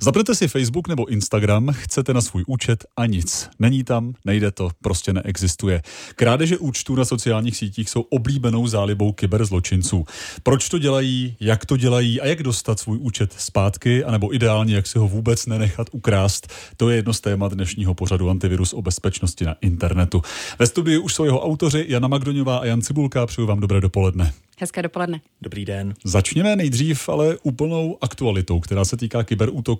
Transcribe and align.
Zapnete 0.00 0.34
si 0.34 0.48
Facebook 0.48 0.88
nebo 0.88 1.06
Instagram, 1.06 1.68
chcete 1.72 2.14
na 2.14 2.20
svůj 2.20 2.44
účet 2.46 2.84
a 2.96 3.06
nic. 3.06 3.50
Není 3.58 3.84
tam, 3.84 4.14
nejde 4.24 4.50
to, 4.50 4.70
prostě 4.82 5.12
neexistuje. 5.12 5.82
Krádeže 6.14 6.58
účtů 6.58 6.94
na 6.94 7.04
sociálních 7.04 7.56
sítích 7.56 7.90
jsou 7.90 8.00
oblíbenou 8.00 8.66
zálibou 8.66 9.12
kyberzločinců. 9.12 10.04
Proč 10.42 10.68
to 10.68 10.78
dělají, 10.78 11.36
jak 11.40 11.66
to 11.66 11.76
dělají 11.76 12.20
a 12.20 12.26
jak 12.26 12.42
dostat 12.42 12.80
svůj 12.80 12.98
účet 13.00 13.34
zpátky, 13.38 14.04
anebo 14.04 14.34
ideálně, 14.34 14.74
jak 14.74 14.86
si 14.86 14.98
ho 14.98 15.08
vůbec 15.08 15.46
nenechat 15.46 15.86
ukrást, 15.92 16.52
to 16.76 16.90
je 16.90 16.96
jedno 16.96 17.12
z 17.12 17.20
témat 17.20 17.52
dnešního 17.52 17.94
pořadu 17.94 18.30
Antivirus 18.30 18.72
o 18.72 18.82
bezpečnosti 18.82 19.44
na 19.44 19.56
internetu. 19.60 20.22
Ve 20.58 20.66
studiu 20.66 21.02
už 21.02 21.14
jsou 21.14 21.24
jeho 21.24 21.40
autoři 21.40 21.84
Jana 21.88 22.08
Magdoňová 22.08 22.56
a 22.56 22.64
Jan 22.64 22.82
Cibulka. 22.82 23.26
Přeju 23.26 23.46
vám 23.46 23.60
dobré 23.60 23.80
dopoledne. 23.80 24.32
Hezké 24.58 24.82
dopoledne. 24.82 25.20
Dobrý 25.42 25.64
den. 25.64 25.94
Začněme 26.04 26.56
nejdřív 26.56 27.08
ale 27.08 27.36
úplnou 27.42 27.98
aktualitou, 28.00 28.60
která 28.60 28.84
se 28.84 28.96
týká 28.96 29.22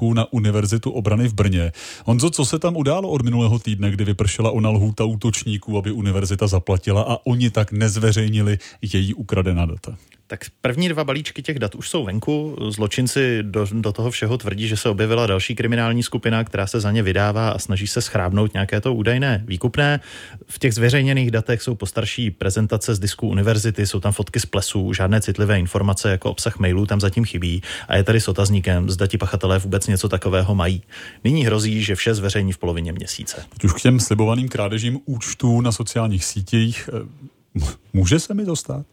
kyberútoků 0.00 0.14
na 0.14 0.32
Univerzitu 0.32 0.90
obrany 0.90 1.28
v 1.28 1.34
Brně. 1.34 1.72
Honzo, 2.04 2.30
co 2.30 2.44
se 2.44 2.58
tam 2.58 2.76
událo 2.76 3.08
od 3.08 3.22
minulého 3.22 3.58
týdne, 3.58 3.90
kdy 3.90 4.04
vypršela 4.04 4.50
ona 4.50 4.70
lhůta 4.70 5.04
útočníků, 5.04 5.78
aby 5.78 5.92
univerzita 5.92 6.46
zaplatila 6.46 7.02
a 7.02 7.18
oni 7.26 7.50
tak 7.50 7.72
nezveřejnili 7.72 8.58
její 8.82 9.14
ukradená 9.14 9.66
data? 9.66 9.96
Tak 10.30 10.44
první 10.60 10.88
dva 10.88 11.04
balíčky 11.04 11.42
těch 11.42 11.58
dat 11.58 11.74
už 11.74 11.88
jsou 11.88 12.04
venku. 12.04 12.56
Zločinci 12.68 13.38
do, 13.42 13.66
do 13.72 13.92
toho 13.92 14.10
všeho 14.10 14.38
tvrdí, 14.38 14.68
že 14.68 14.76
se 14.76 14.88
objevila 14.88 15.26
další 15.26 15.54
kriminální 15.54 16.02
skupina, 16.02 16.44
která 16.44 16.66
se 16.66 16.80
za 16.80 16.90
ně 16.90 17.02
vydává 17.02 17.50
a 17.50 17.58
snaží 17.58 17.86
se 17.86 18.02
schrábnout 18.02 18.52
nějaké 18.52 18.80
to 18.80 18.94
údajné 18.94 19.44
výkupné. 19.46 20.00
V 20.46 20.58
těch 20.58 20.74
zveřejněných 20.74 21.30
datech 21.30 21.62
jsou 21.62 21.74
postarší 21.74 22.30
prezentace 22.30 22.94
z 22.94 22.98
disku 22.98 23.28
univerzity, 23.28 23.86
jsou 23.86 24.00
tam 24.00 24.12
fotky 24.12 24.40
z 24.40 24.46
plesů, 24.46 24.92
žádné 24.92 25.20
citlivé 25.20 25.58
informace 25.58 26.10
jako 26.10 26.30
obsah 26.30 26.58
mailů 26.58 26.86
tam 26.86 27.00
zatím 27.00 27.24
chybí 27.24 27.62
a 27.88 27.96
je 27.96 28.04
tady 28.04 28.20
s 28.20 28.28
otazníkem, 28.28 28.90
zda 28.90 29.06
ti 29.06 29.18
pachatelé 29.18 29.58
vůbec 29.58 29.86
něco 29.86 30.08
takového 30.08 30.54
mají. 30.54 30.82
Nyní 31.24 31.46
hrozí, 31.46 31.82
že 31.82 31.94
vše 31.94 32.14
zveřejní 32.14 32.52
v 32.52 32.58
polovině 32.58 32.92
měsíce. 32.92 33.44
Teď 33.48 33.64
už 33.64 33.72
k 33.72 33.80
těm 33.80 34.00
slibovaným 34.00 34.48
krádežím 34.48 35.00
účtů 35.04 35.60
na 35.60 35.72
sociálních 35.72 36.24
sítích. 36.24 36.90
Eh, 36.92 37.66
může 37.92 38.20
se 38.20 38.34
mi 38.34 38.44
to 38.44 38.56
stát? 38.56 38.86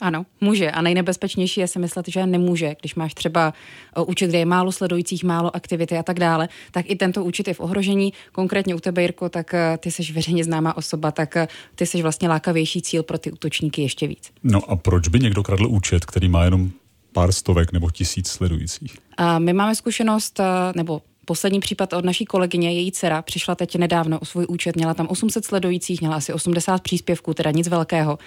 Ano, 0.00 0.26
může. 0.40 0.70
A 0.70 0.82
nejnebezpečnější 0.82 1.60
je 1.60 1.68
si 1.68 1.78
myslet, 1.78 2.08
že 2.08 2.26
nemůže. 2.26 2.74
Když 2.80 2.94
máš 2.94 3.14
třeba 3.14 3.54
eh, 3.96 4.00
účet, 4.00 4.26
kde 4.26 4.38
je 4.38 4.44
málo 4.44 4.72
sledujících, 4.72 5.24
málo 5.24 5.56
aktivity 5.56 5.98
a 5.98 6.02
tak 6.02 6.18
dále, 6.18 6.48
tak 6.70 6.90
i 6.90 6.96
tento 6.96 7.24
účet 7.24 7.48
je 7.48 7.54
v 7.54 7.60
ohrožení. 7.60 8.12
Konkrétně 8.32 8.74
u 8.74 8.80
tebe, 8.80 9.02
Jirko, 9.02 9.28
tak 9.28 9.54
eh, 9.54 9.78
ty 9.78 9.90
jsi 9.90 10.12
veřejně 10.12 10.44
známá 10.44 10.76
osoba, 10.76 11.10
tak 11.10 11.36
eh, 11.36 11.48
ty 11.74 11.86
jsi 11.86 12.02
vlastně 12.02 12.28
lákavější 12.28 12.82
cíl 12.82 13.02
pro 13.02 13.18
ty 13.18 13.32
útočníky 13.32 13.82
ještě 13.82 14.06
víc. 14.06 14.30
No 14.42 14.70
a 14.70 14.76
proč 14.76 15.08
by 15.08 15.20
někdo 15.20 15.42
kradl 15.42 15.66
účet, 15.66 16.04
který 16.04 16.28
má 16.28 16.44
jenom 16.44 16.70
pár 17.12 17.32
stovek 17.32 17.72
nebo 17.72 17.90
tisíc 17.90 18.28
sledujících? 18.28 18.98
A 19.16 19.38
my 19.38 19.52
máme 19.52 19.74
zkušenost, 19.74 20.40
nebo 20.76 21.02
Poslední 21.30 21.60
případ 21.60 21.92
od 21.92 22.04
naší 22.04 22.24
kolegyně, 22.24 22.72
její 22.72 22.92
dcera, 22.92 23.22
přišla 23.22 23.54
teď 23.54 23.76
nedávno 23.76 24.18
o 24.18 24.24
svůj 24.24 24.46
účet, 24.48 24.76
měla 24.76 24.94
tam 24.94 25.06
800 25.06 25.44
sledujících, 25.44 26.00
měla 26.00 26.16
asi 26.16 26.32
80 26.32 26.82
příspěvků, 26.82 27.34
teda 27.34 27.50
nic 27.50 27.68
velkého. 27.68 28.18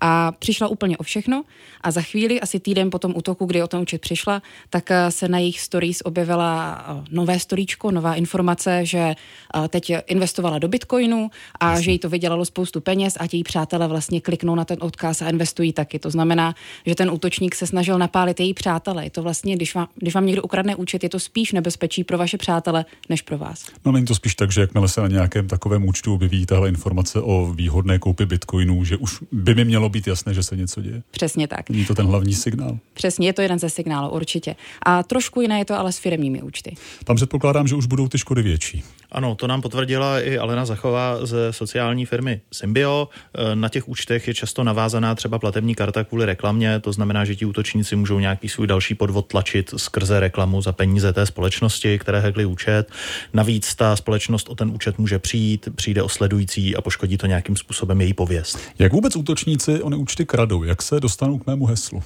A 0.00 0.32
přišla 0.32 0.68
úplně 0.68 0.98
o 0.98 1.02
všechno 1.02 1.44
a 1.80 1.90
za 1.90 2.02
chvíli, 2.02 2.40
asi 2.40 2.60
týden 2.60 2.90
po 2.90 2.98
tom 2.98 3.12
útoku, 3.16 3.46
kdy 3.46 3.62
o 3.62 3.68
ten 3.68 3.80
účet 3.80 4.00
přišla, 4.00 4.42
tak 4.70 4.90
eh, 4.90 5.10
se 5.10 5.28
na 5.28 5.38
jejich 5.38 5.60
stories 5.60 6.02
objevila 6.04 6.84
eh, 6.88 7.04
nové 7.10 7.38
storíčko, 7.38 7.90
nová 7.90 8.14
informace, 8.14 8.86
že 8.86 8.98
eh, 8.98 9.68
teď 9.68 9.92
investovala 10.06 10.58
do 10.58 10.68
bitcoinu 10.68 11.30
a 11.60 11.70
Jasně. 11.70 11.84
že 11.84 11.90
jí 11.90 11.98
to 11.98 12.08
vydělalo 12.08 12.44
spoustu 12.44 12.80
peněz 12.80 13.16
a 13.20 13.24
její 13.32 13.42
přátelé 13.42 13.88
vlastně 13.88 14.20
kliknou 14.20 14.54
na 14.54 14.64
ten 14.64 14.78
odkaz 14.80 15.22
a 15.22 15.28
investují 15.28 15.72
taky. 15.72 15.98
To 15.98 16.10
znamená, 16.10 16.54
že 16.86 16.94
ten 16.94 17.10
útočník 17.10 17.54
se 17.54 17.66
snažil 17.66 17.98
napálit 17.98 18.40
její 18.40 18.54
přátelé. 18.54 19.04
Je 19.04 19.10
to 19.10 19.22
vlastně, 19.22 19.56
když 19.56 19.74
vám, 19.74 19.88
když 19.96 20.14
vám 20.14 20.26
někdo 20.26 20.42
ukradne 20.42 20.76
účet, 20.76 21.02
je 21.02 21.08
to 21.08 21.20
spíš 21.20 21.52
nebezpečí 21.52 22.04
pro 22.04 22.18
vaše 22.18 22.38
přátele 22.38 22.84
než 23.08 23.22
pro 23.22 23.38
vás. 23.38 23.66
No 23.84 23.92
není 23.92 24.06
to 24.06 24.14
spíš 24.14 24.34
tak, 24.34 24.52
že 24.52 24.60
jakmile 24.60 24.88
se 24.88 25.00
na 25.00 25.08
nějakém 25.08 25.48
takovém 25.48 25.88
účtu 25.88 26.14
objeví 26.14 26.46
tahle 26.46 26.68
informace 26.68 27.20
o 27.20 27.52
výhodné 27.54 27.98
koupi 27.98 28.26
bitcoinů, 28.26 28.84
že 28.84 28.96
už 28.96 29.22
by 29.32 29.54
mi 29.54 29.64
mělo 29.64 29.87
být 29.88 30.06
jasné, 30.06 30.34
že 30.34 30.42
se 30.42 30.56
něco 30.56 30.82
děje. 30.82 31.02
Přesně 31.10 31.48
tak. 31.48 31.70
Není 31.70 31.84
to 31.84 31.94
ten 31.94 32.06
hlavní 32.06 32.34
signál. 32.34 32.78
Přesně, 32.94 33.28
je 33.28 33.32
to 33.32 33.42
jeden 33.42 33.58
ze 33.58 33.70
signálů, 33.70 34.10
určitě. 34.10 34.56
A 34.82 35.02
trošku 35.02 35.40
jiné 35.40 35.58
je 35.58 35.64
to 35.64 35.74
ale 35.78 35.92
s 35.92 35.98
firmními 35.98 36.42
účty. 36.42 36.74
Tam 37.04 37.16
předpokládám, 37.16 37.68
že 37.68 37.74
už 37.74 37.86
budou 37.86 38.08
ty 38.08 38.18
škody 38.18 38.42
větší. 38.42 38.84
Ano, 39.12 39.34
to 39.34 39.46
nám 39.46 39.62
potvrdila 39.62 40.20
i 40.20 40.38
Alena 40.38 40.64
Zachová 40.64 41.26
ze 41.26 41.52
sociální 41.52 42.06
firmy 42.06 42.40
Symbio. 42.52 43.08
E, 43.34 43.56
na 43.56 43.68
těch 43.68 43.88
účtech 43.88 44.28
je 44.28 44.34
často 44.34 44.64
navázaná 44.64 45.14
třeba 45.14 45.38
platební 45.38 45.74
karta 45.74 46.04
kvůli 46.04 46.26
reklamě, 46.26 46.80
to 46.80 46.92
znamená, 46.92 47.24
že 47.24 47.36
ti 47.36 47.44
útočníci 47.44 47.96
můžou 47.96 48.18
nějaký 48.18 48.48
svůj 48.48 48.66
další 48.66 48.94
podvod 48.94 49.26
tlačit 49.26 49.74
skrze 49.76 50.20
reklamu 50.20 50.62
za 50.62 50.72
peníze 50.72 51.12
té 51.12 51.26
společnosti, 51.26 51.98
které 51.98 52.20
hekli 52.20 52.44
účet. 52.44 52.90
Navíc 53.32 53.74
ta 53.74 53.96
společnost 53.96 54.48
o 54.48 54.54
ten 54.54 54.70
účet 54.70 54.98
může 54.98 55.18
přijít, 55.18 55.68
přijde 55.74 56.02
o 56.02 56.08
sledující 56.08 56.76
a 56.76 56.80
poškodí 56.80 57.18
to 57.18 57.26
nějakým 57.26 57.56
způsobem 57.56 58.00
její 58.00 58.14
pověst. 58.14 58.58
Jak 58.78 58.92
vůbec 58.92 59.16
útočníci 59.16 59.82
ony 59.82 59.96
účty 59.96 60.26
kradou? 60.26 60.64
Jak 60.64 60.82
se 60.82 61.00
dostanou 61.00 61.38
k 61.38 61.46
mému 61.46 61.66
heslu? 61.66 62.02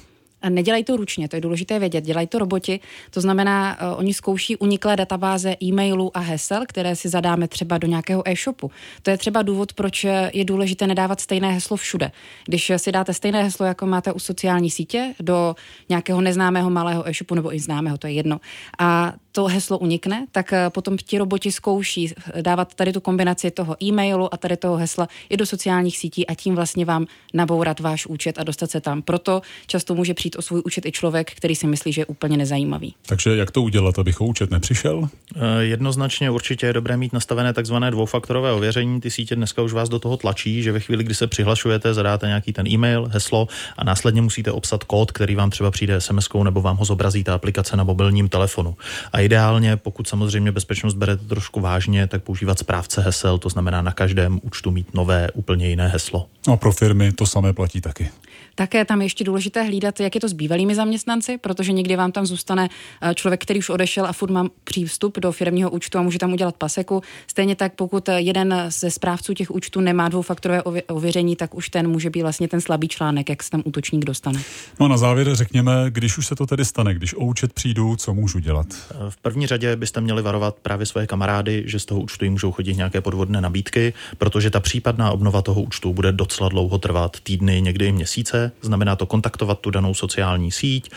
Nedělají 0.49 0.83
to 0.83 0.97
ručně, 0.97 1.29
to 1.29 1.35
je 1.35 1.41
důležité 1.41 1.79
vědět, 1.79 2.03
dělají 2.03 2.27
to 2.27 2.39
roboti, 2.39 2.79
to 3.09 3.21
znamená, 3.21 3.77
uh, 3.81 3.99
oni 3.99 4.13
zkouší 4.13 4.57
uniklé 4.57 4.95
databáze 4.95 5.55
e-mailů 5.63 6.17
a 6.17 6.19
hesel, 6.19 6.63
které 6.67 6.95
si 6.95 7.09
zadáme 7.09 7.47
třeba 7.47 7.77
do 7.77 7.87
nějakého 7.87 8.29
e-shopu. 8.29 8.71
To 9.01 9.09
je 9.09 9.17
třeba 9.17 9.41
důvod, 9.41 9.73
proč 9.73 10.03
je 10.33 10.45
důležité 10.45 10.87
nedávat 10.87 11.21
stejné 11.21 11.51
heslo 11.51 11.77
všude. 11.77 12.11
Když 12.45 12.71
si 12.77 12.91
dáte 12.91 13.13
stejné 13.13 13.43
heslo, 13.43 13.65
jako 13.65 13.85
máte 13.85 14.13
u 14.13 14.19
sociální 14.19 14.71
sítě, 14.71 15.13
do 15.19 15.55
nějakého 15.89 16.21
neznámého 16.21 16.69
malého 16.69 17.09
e-shopu 17.09 17.35
nebo 17.35 17.55
i 17.55 17.59
známého, 17.59 17.97
to 17.97 18.07
je 18.07 18.13
jedno, 18.13 18.39
a 18.79 19.13
to 19.33 19.45
heslo 19.45 19.77
unikne, 19.77 20.25
tak 20.31 20.53
eh, 20.53 20.69
potom 20.69 20.97
ti 20.97 21.17
roboti 21.17 21.51
zkouší 21.51 22.13
dávat 22.41 22.73
tady 22.73 22.93
tu 22.93 22.99
kombinaci 22.99 23.51
toho 23.51 23.75
e-mailu 23.83 24.33
a 24.33 24.37
tady 24.37 24.57
toho 24.57 24.77
hesla 24.77 25.07
i 25.29 25.37
do 25.37 25.45
sociálních 25.45 25.97
sítí 25.97 26.27
a 26.27 26.35
tím 26.35 26.55
vlastně 26.55 26.85
vám 26.85 27.05
nabourat 27.33 27.79
váš 27.79 28.05
účet 28.05 28.39
a 28.39 28.43
dostat 28.43 28.71
se 28.71 28.81
tam. 28.81 29.01
Proto 29.01 29.41
často 29.67 29.95
může 29.95 30.13
přijít 30.13 30.35
o 30.35 30.41
svůj 30.41 30.61
účet 30.65 30.85
i 30.85 30.91
člověk, 30.91 31.31
který 31.31 31.55
si 31.55 31.67
myslí, 31.67 31.93
že 31.93 32.01
je 32.01 32.05
úplně 32.05 32.37
nezajímavý. 32.37 32.95
Takže 33.05 33.35
jak 33.35 33.51
to 33.51 33.61
udělat, 33.61 33.99
abych 33.99 34.21
o 34.21 34.25
účet 34.25 34.51
nepřišel? 34.51 35.09
E, 35.35 35.63
jednoznačně 35.63 36.29
určitě 36.29 36.65
je 36.65 36.73
dobré 36.73 36.97
mít 36.97 37.13
nastavené 37.13 37.53
takzvané 37.53 37.91
dvoufaktorové 37.91 38.51
ověření. 38.51 39.01
Ty 39.01 39.11
sítě 39.11 39.35
dneska 39.35 39.61
už 39.61 39.73
vás 39.73 39.89
do 39.89 39.99
toho 39.99 40.17
tlačí, 40.17 40.63
že 40.63 40.71
ve 40.71 40.79
chvíli, 40.79 41.03
kdy 41.03 41.15
se 41.15 41.27
přihlašujete, 41.27 41.93
zadáte 41.93 42.27
nějaký 42.27 42.53
ten 42.53 42.67
e-mail, 42.67 43.09
heslo 43.13 43.47
a 43.77 43.83
následně 43.83 44.21
musíte 44.21 44.51
obsat 44.51 44.83
kód, 44.83 45.11
který 45.11 45.35
vám 45.35 45.49
třeba 45.49 45.71
přijde 45.71 46.01
sms 46.01 46.29
nebo 46.43 46.61
vám 46.61 46.77
ho 46.77 46.85
zobrazí 46.85 47.23
ta 47.23 47.33
aplikace 47.33 47.77
na 47.77 47.83
mobilním 47.83 48.29
telefonu. 48.29 48.75
A 49.13 49.19
ideálně, 49.25 49.77
pokud 49.77 50.07
samozřejmě 50.07 50.51
bezpečnost 50.51 50.93
berete 50.93 51.25
trošku 51.25 51.59
vážně, 51.59 52.07
tak 52.07 52.23
používat 52.23 52.59
správce 52.59 53.01
hesel, 53.01 53.37
to 53.37 53.49
znamená 53.49 53.81
na 53.81 53.91
každém 53.91 54.39
účtu 54.43 54.71
mít 54.71 54.93
nové, 54.93 55.31
úplně 55.33 55.69
jiné 55.69 55.87
heslo. 55.87 56.27
No 56.47 56.53
a 56.53 56.57
pro 56.57 56.71
firmy 56.71 57.11
to 57.11 57.25
samé 57.25 57.53
platí 57.53 57.81
taky. 57.81 58.09
Také 58.55 58.85
tam 58.85 59.01
ještě 59.01 59.23
důležité 59.23 59.63
hlídat, 59.63 59.99
jak 59.99 60.15
je 60.15 60.21
to 60.21 60.29
s 60.29 60.33
bývalými 60.33 60.75
zaměstnanci, 60.75 61.37
protože 61.37 61.71
někdy 61.71 61.95
vám 61.95 62.11
tam 62.11 62.25
zůstane 62.25 62.69
eh, 63.01 63.15
člověk, 63.15 63.41
který 63.41 63.59
už 63.59 63.69
odešel 63.69 64.05
a 64.05 64.13
furt 64.13 64.31
má 64.31 64.45
přístup 64.63 65.19
do 65.19 65.31
firmního 65.31 65.69
účtu 65.69 65.97
a 65.97 66.01
může 66.01 66.19
tam 66.19 66.33
udělat 66.33 66.55
paseku. 66.55 67.01
Stejně 67.27 67.55
tak, 67.55 67.73
pokud 67.73 68.09
jeden 68.15 68.65
ze 68.69 68.91
správců 68.91 69.33
těch 69.33 69.51
účtů 69.51 69.81
nemá 69.81 70.09
dvoufaktorové 70.09 70.63
ověření, 70.63 71.35
tak 71.35 71.55
už 71.55 71.69
ten 71.69 71.87
může 71.87 72.09
být 72.09 72.21
vlastně 72.21 72.47
ten 72.47 72.61
slabý 72.61 72.87
článek, 72.87 73.29
jak 73.29 73.43
se 73.43 73.51
tam 73.51 73.61
útočník 73.65 74.05
dostane. 74.05 74.41
No 74.79 74.85
a 74.85 74.89
na 74.89 74.97
závěr 74.97 75.35
řekněme, 75.35 75.71
když 75.89 76.17
už 76.17 76.27
se 76.27 76.35
to 76.35 76.45
tedy 76.45 76.65
stane, 76.65 76.93
když 76.93 77.13
o 77.13 77.19
účet 77.19 77.53
přijdu, 77.53 77.95
co 77.95 78.13
můžu 78.13 78.39
dělat? 78.39 78.67
V 79.13 79.17
první 79.17 79.47
řadě 79.47 79.75
byste 79.75 80.01
měli 80.01 80.21
varovat 80.21 80.55
právě 80.61 80.85
svoje 80.85 81.07
kamarády, 81.07 81.63
že 81.65 81.79
z 81.79 81.85
toho 81.85 82.01
účtu 82.01 82.25
jim 82.25 82.33
můžou 82.33 82.51
chodit 82.51 82.77
nějaké 82.77 83.01
podvodné 83.01 83.41
nabídky, 83.41 83.93
protože 84.17 84.49
ta 84.49 84.59
případná 84.59 85.11
obnova 85.11 85.41
toho 85.41 85.61
účtu 85.61 85.93
bude 85.93 86.11
docela 86.11 86.49
dlouho 86.49 86.77
trvat, 86.77 87.17
týdny, 87.19 87.61
někdy 87.61 87.85
i 87.85 87.91
měsíce. 87.91 88.51
Znamená 88.61 88.95
to 88.95 89.05
kontaktovat 89.05 89.59
tu 89.59 89.69
danou 89.69 89.93
sociální 89.93 90.51
síť. 90.51 90.91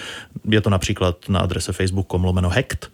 Je 0.49 0.61
to 0.61 0.71
například 0.71 1.29
na 1.29 1.41
adrese 1.41 1.73
facebook.com 1.73 2.25
lomeno 2.25 2.49
hacked 2.49 2.91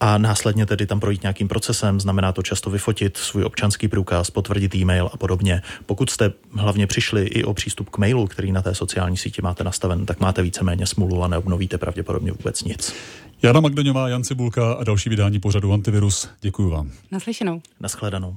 a 0.00 0.18
následně 0.18 0.66
tedy 0.66 0.86
tam 0.86 1.00
projít 1.00 1.22
nějakým 1.22 1.48
procesem. 1.48 2.00
Znamená 2.00 2.32
to 2.32 2.42
často 2.42 2.70
vyfotit 2.70 3.16
svůj 3.16 3.44
občanský 3.44 3.88
průkaz, 3.88 4.30
potvrdit 4.30 4.74
e-mail 4.74 5.10
a 5.12 5.16
podobně. 5.16 5.62
Pokud 5.86 6.10
jste 6.10 6.32
hlavně 6.52 6.86
přišli 6.86 7.26
i 7.26 7.44
o 7.44 7.54
přístup 7.54 7.90
k 7.90 7.98
mailu, 7.98 8.26
který 8.26 8.52
na 8.52 8.62
té 8.62 8.74
sociální 8.74 9.16
síti 9.16 9.42
máte 9.42 9.64
nastaven, 9.64 10.06
tak 10.06 10.20
máte 10.20 10.42
víceméně 10.42 10.86
smůlu 10.86 11.24
a 11.24 11.28
neobnovíte 11.28 11.78
pravděpodobně 11.78 12.32
vůbec 12.32 12.64
nic. 12.64 12.94
Jana 13.42 13.60
Magdoňová, 13.60 14.08
Jan 14.08 14.24
Cibulka 14.24 14.72
a 14.72 14.84
další 14.84 15.10
vydání 15.10 15.40
pořadu 15.40 15.72
Antivirus. 15.72 16.28
Děkuji 16.40 16.70
vám. 16.70 16.90
Naslyšenou. 17.10 17.62
Naschledanou. 17.80 18.36